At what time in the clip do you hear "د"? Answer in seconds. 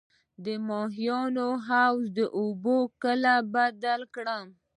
0.45-0.47, 1.57-1.61